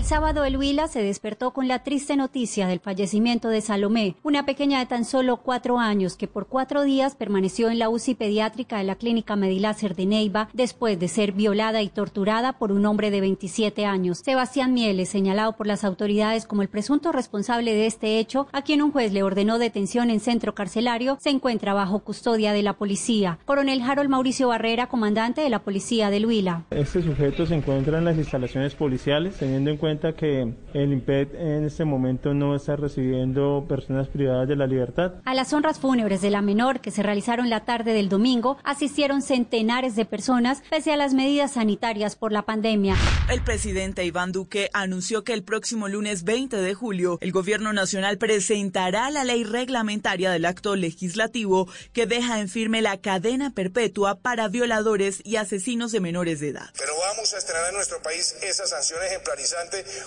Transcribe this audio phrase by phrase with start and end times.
[0.00, 4.46] El sábado el Huila se despertó con la triste noticia del fallecimiento de Salomé, una
[4.46, 8.78] pequeña de tan solo cuatro años que por cuatro días permaneció en la UCI pediátrica
[8.78, 13.10] de la clínica Medilácer de Neiva después de ser violada y torturada por un hombre
[13.10, 14.22] de 27 años.
[14.24, 18.80] Sebastián Mieles, señalado por las autoridades como el presunto responsable de este hecho, a quien
[18.80, 23.38] un juez le ordenó detención en centro carcelario, se encuentra bajo custodia de la policía.
[23.44, 26.64] Coronel Harold Mauricio Barrera, comandante de la policía del Huila.
[26.70, 31.64] Este sujeto se encuentra en las instalaciones policiales, teniendo en cuenta que el IMPED en
[31.64, 35.14] este momento no está recibiendo personas privadas de la libertad.
[35.24, 39.20] A las honras fúnebres de la menor que se realizaron la tarde del domingo asistieron
[39.20, 42.94] centenares de personas pese a las medidas sanitarias por la pandemia.
[43.28, 48.18] El presidente Iván Duque anunció que el próximo lunes 20 de julio el gobierno nacional
[48.18, 54.46] presentará la ley reglamentaria del acto legislativo que deja en firme la cadena perpetua para
[54.48, 56.70] violadores y asesinos de menores de edad.
[56.78, 59.00] Pero vamos a estrenar en nuestro país esa sanción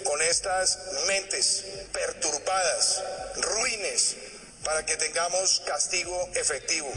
[0.04, 3.04] con estas mentes perturbadas,
[3.38, 4.16] ruines,
[4.64, 6.92] para que tengamos castigo efectivo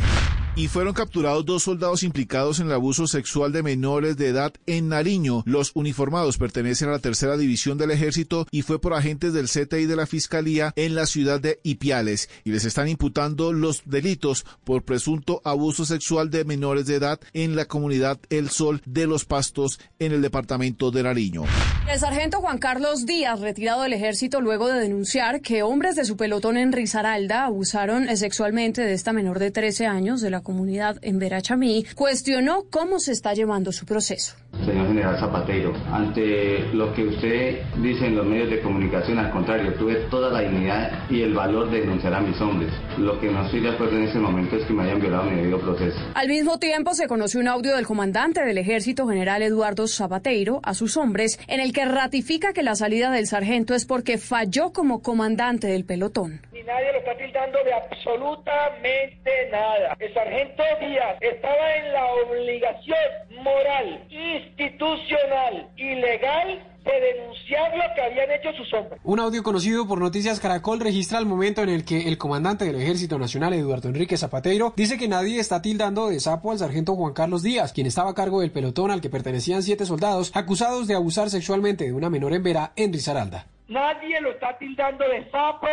[0.57, 4.89] y fueron capturados dos soldados implicados en el abuso sexual de menores de edad en
[4.89, 5.43] Nariño.
[5.45, 9.85] Los uniformados pertenecen a la tercera división del ejército y fue por agentes del CTI
[9.85, 14.83] de la Fiscalía en la ciudad de Ipiales y les están imputando los delitos por
[14.83, 19.79] presunto abuso sexual de menores de edad en la comunidad El Sol de los Pastos
[19.99, 21.45] en el departamento de Nariño.
[21.87, 26.17] El sargento Juan Carlos Díaz, retirado del ejército luego de denunciar que hombres de su
[26.17, 31.19] pelotón en Risaralda abusaron sexualmente de esta menor de 13 años de la comunidad en
[31.19, 34.37] Verachamí, cuestionó cómo se está llevando su proceso.
[34.65, 39.75] Señor general Zapatero, ante lo que usted dice en los medios de comunicación, al contrario,
[39.75, 42.73] tuve toda la dignidad y el valor de denunciar a mis hombres.
[42.97, 45.37] Lo que no estoy de acuerdo en ese momento es que me hayan violado mi
[45.37, 45.99] debido proceso.
[46.15, 50.75] Al mismo tiempo, se conoció un audio del comandante del ejército general Eduardo Zapatero a
[50.75, 55.03] sus hombres, en el que ratifica que la salida del sargento es porque falló como
[55.03, 56.41] comandante del pelotón.
[56.67, 59.97] Nadie lo está tildando de absolutamente nada.
[60.01, 62.99] El sargento Díaz estaba en la obligación
[63.41, 69.01] moral, institucional y legal de denunciar lo que habían hecho sus hombres.
[69.05, 72.83] Un audio conocido por Noticias Caracol registra el momento en el que el comandante del
[72.83, 77.13] Ejército Nacional, Eduardo Enrique Zapateiro, dice que nadie está tildando de sapo al sargento Juan
[77.13, 80.97] Carlos Díaz, quien estaba a cargo del pelotón al que pertenecían siete soldados acusados de
[80.97, 83.47] abusar sexualmente de una menor en Vera en Risaralda.
[83.69, 85.69] Nadie lo está tildando de sapo,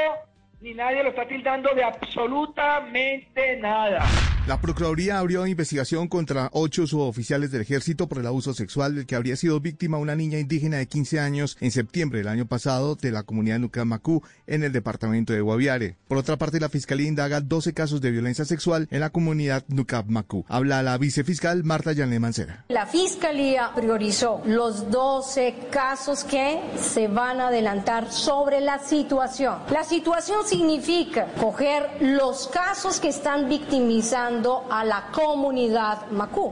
[0.63, 4.01] ni nadie lo está tildando de absolutamente nada.
[4.45, 9.15] La Procuraduría abrió investigación contra ocho suboficiales del ejército por el abuso sexual del que
[9.15, 13.11] habría sido víctima una niña indígena de 15 años en septiembre del año pasado de
[13.11, 15.95] la comunidad Nucamacú en el departamento de Guaviare.
[16.09, 20.43] Por otra parte, la Fiscalía indaga 12 casos de violencia sexual en la comunidad Nucamacú.
[20.49, 22.65] Habla la vicefiscal Marta Yanle Mancera.
[22.67, 29.59] La Fiscalía priorizó los 12 casos que se van a adelantar sobre la situación.
[29.71, 34.32] La situación significa coger los casos que están victimizando
[34.69, 36.51] a la comunidad Macú.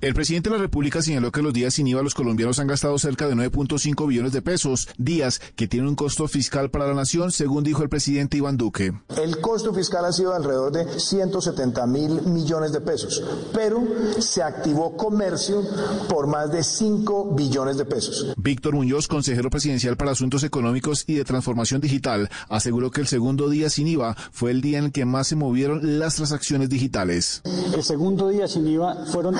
[0.00, 2.98] El presidente de la República señaló que los días sin IVA los colombianos han gastado
[2.98, 7.32] cerca de 9.5 billones de pesos, días que tienen un costo fiscal para la nación,
[7.32, 8.92] según dijo el presidente Iván Duque.
[9.16, 13.22] El costo fiscal ha sido alrededor de 170 mil millones de pesos,
[13.54, 13.82] pero
[14.18, 15.62] se activó comercio
[16.08, 18.34] por más de 5 billones de pesos.
[18.36, 23.48] Víctor Muñoz, consejero presidencial para Asuntos Económicos y de Transformación Digital, aseguró que el segundo
[23.48, 27.40] día sin IVA fue el día en el que más se movieron las transacciones digitales.
[27.74, 29.34] El segundo día sin IVA fueron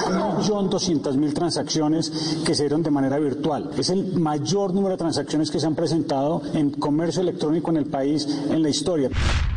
[0.54, 2.12] son 200.000 transacciones
[2.46, 3.70] que se dieron de manera virtual.
[3.76, 7.86] Es el mayor número de transacciones que se han presentado en comercio electrónico en el
[7.86, 9.10] país en la historia.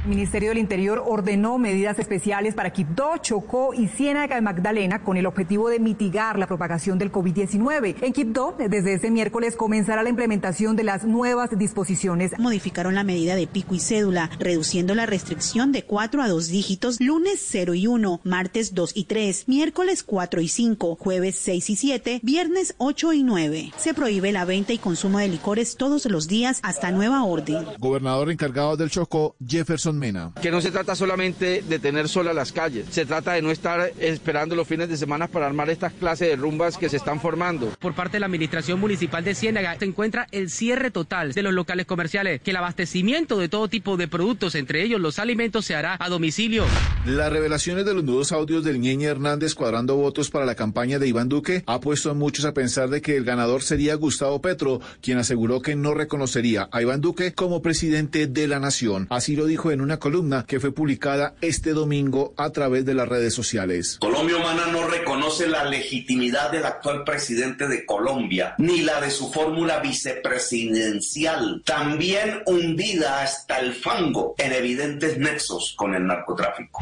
[0.04, 5.18] El Ministerio del Interior ordenó medidas especiales para Quibdó, Chocó y Ciénaga de Magdalena con
[5.18, 7.98] el objetivo de mitigar la propagación del COVID-19.
[8.02, 12.32] En Quibdó, desde este miércoles comenzará la implementación de las nuevas disposiciones.
[12.40, 17.02] Modificaron la medida de pico y cédula, reduciendo la restricción de 4 a 2 dígitos
[17.02, 21.70] lunes 0 y 1, martes 2 y 3, miércoles 4 y 5 5, jueves 6
[21.72, 23.72] y 7, viernes 8 y 9.
[23.78, 27.66] Se prohíbe la venta y consumo de licores todos los días hasta nueva orden.
[27.80, 30.34] Gobernador encargado del Chocó, Jefferson Mena.
[30.40, 33.92] Que no se trata solamente de tener solas las calles, se trata de no estar
[34.00, 37.74] esperando los fines de semana para armar estas clases de rumbas que se están formando.
[37.80, 41.54] Por parte de la Administración Municipal de Ciénaga se encuentra el cierre total de los
[41.54, 45.74] locales comerciales, que el abastecimiento de todo tipo de productos, entre ellos los alimentos, se
[45.74, 46.66] hará a domicilio.
[47.08, 51.08] Las revelaciones de los nuevos audios del Ñeñe Hernández cuadrando votos para la campaña de
[51.08, 54.80] Iván Duque ha puesto a muchos a pensar de que el ganador sería Gustavo Petro,
[55.02, 59.08] quien aseguró que no reconocería a Iván Duque como presidente de la nación.
[59.10, 63.08] Así lo dijo en una columna que fue publicada este domingo a través de las
[63.08, 63.98] redes sociales.
[64.00, 69.32] Colombia Humana no reconoce la legitimidad del actual presidente de Colombia, ni la de su
[69.32, 76.82] fórmula vicepresidencial, también hundida hasta el fango en evidentes nexos con el narcotráfico.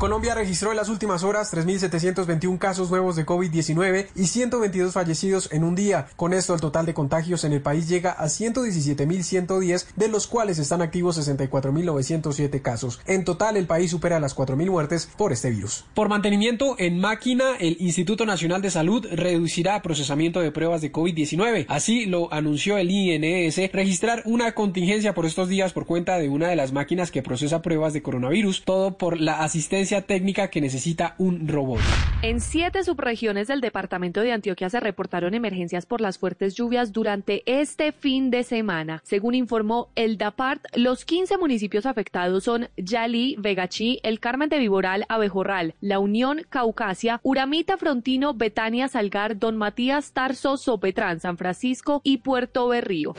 [0.00, 5.62] Colombia registró en las últimas horas 3.721 casos nuevos de COVID-19 y 122 fallecidos en
[5.62, 6.06] un día.
[6.16, 10.58] Con esto, el total de contagios en el país llega a 117.110, de los cuales
[10.58, 12.98] están activos 64.907 casos.
[13.04, 15.84] En total, el país supera las 4.000 muertes por este virus.
[15.92, 21.66] Por mantenimiento en máquina, el Instituto Nacional de Salud reducirá procesamiento de pruebas de COVID-19.
[21.68, 26.48] Así lo anunció el INS, registrar una contingencia por estos días por cuenta de una
[26.48, 31.14] de las máquinas que procesa pruebas de coronavirus, todo por la asistencia técnica que necesita
[31.18, 31.80] un robot.
[32.22, 37.42] En siete subregiones del departamento de Antioquia se reportaron emergencias por las fuertes lluvias durante
[37.46, 39.00] este fin de semana.
[39.04, 45.06] Según informó el DAPART, los 15 municipios afectados son Yalí, Vegachí, El Carmen de Viboral,
[45.08, 52.18] Abejorral, La Unión, Caucasia, Uramita, Frontino, Betania, Salgar, Don Matías, Tarso, Sopetrán, San Francisco y
[52.18, 53.14] Puerto Berrío.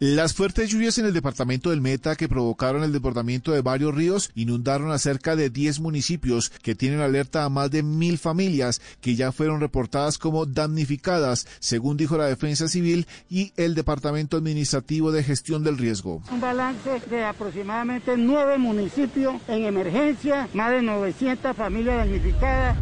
[0.00, 4.30] Las fuertes lluvias en el departamento del Meta que provocaron el desbordamiento de varios ríos
[4.36, 9.16] inundaron a cerca de 10 municipios que tienen alerta a más de mil familias que
[9.16, 15.24] ya fueron reportadas como damnificadas, según dijo la Defensa Civil y el Departamento Administrativo de
[15.24, 16.22] Gestión del Riesgo.
[16.30, 22.78] Un balance de aproximadamente nueve municipios en emergencia, más de 900 familias damnificadas.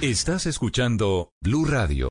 [0.00, 2.08] Estás escuchando Blue Radio.